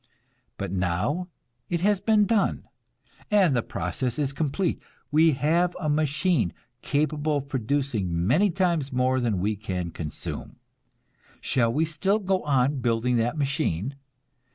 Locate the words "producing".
7.49-8.25